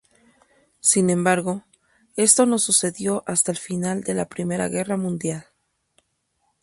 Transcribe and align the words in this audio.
Sin 0.79 1.11
embargo, 1.11 1.61
esto 2.15 2.47
no 2.47 2.57
sucedió 2.57 3.21
hasta 3.27 3.51
el 3.51 3.59
final 3.59 4.01
de 4.03 4.15
la 4.15 4.27
Primera 4.27 4.67
Guerra 4.67 4.97
Mundial. 4.97 5.45